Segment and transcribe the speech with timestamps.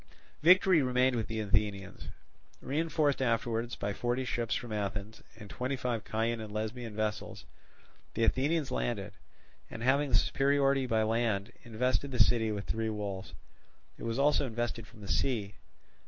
[0.41, 2.07] Victory remained with the Athenians.
[2.59, 7.45] Reinforced afterwards by forty ships from Athens, and twenty five Chian and Lesbian vessels,
[8.15, 9.13] the Athenians landed,
[9.69, 13.35] and having the superiority by land invested the city with three walls;
[13.95, 15.53] it was also invested from the sea.